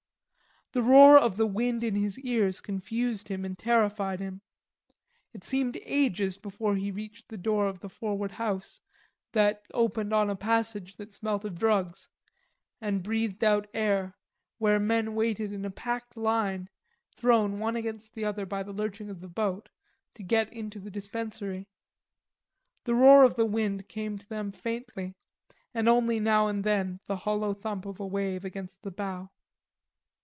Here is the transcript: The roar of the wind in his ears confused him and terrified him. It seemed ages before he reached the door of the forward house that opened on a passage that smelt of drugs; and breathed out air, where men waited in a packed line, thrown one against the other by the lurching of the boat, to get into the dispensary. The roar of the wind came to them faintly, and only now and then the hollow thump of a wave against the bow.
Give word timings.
The 0.73 0.81
roar 0.81 1.19
of 1.19 1.35
the 1.35 1.47
wind 1.47 1.83
in 1.83 1.95
his 1.95 2.17
ears 2.19 2.61
confused 2.61 3.27
him 3.27 3.43
and 3.43 3.59
terrified 3.59 4.21
him. 4.21 4.39
It 5.33 5.43
seemed 5.43 5.75
ages 5.83 6.37
before 6.37 6.77
he 6.77 6.91
reached 6.91 7.27
the 7.27 7.37
door 7.37 7.67
of 7.67 7.81
the 7.81 7.89
forward 7.89 8.31
house 8.31 8.79
that 9.33 9.63
opened 9.73 10.13
on 10.13 10.29
a 10.29 10.35
passage 10.37 10.95
that 10.95 11.11
smelt 11.11 11.43
of 11.43 11.59
drugs; 11.59 12.07
and 12.79 13.03
breathed 13.03 13.43
out 13.43 13.67
air, 13.73 14.15
where 14.59 14.79
men 14.79 15.13
waited 15.13 15.51
in 15.51 15.65
a 15.65 15.69
packed 15.71 16.15
line, 16.15 16.69
thrown 17.17 17.59
one 17.59 17.75
against 17.75 18.13
the 18.13 18.23
other 18.23 18.45
by 18.45 18.63
the 18.63 18.71
lurching 18.71 19.09
of 19.09 19.19
the 19.19 19.27
boat, 19.27 19.67
to 20.13 20.23
get 20.23 20.53
into 20.53 20.79
the 20.79 20.89
dispensary. 20.89 21.67
The 22.85 22.95
roar 22.95 23.25
of 23.25 23.35
the 23.35 23.45
wind 23.45 23.89
came 23.89 24.17
to 24.17 24.29
them 24.29 24.51
faintly, 24.51 25.15
and 25.73 25.89
only 25.89 26.21
now 26.21 26.47
and 26.47 26.63
then 26.63 26.99
the 27.07 27.17
hollow 27.17 27.53
thump 27.53 27.85
of 27.85 27.99
a 27.99 28.07
wave 28.07 28.45
against 28.45 28.83
the 28.83 28.91
bow. 28.91 29.29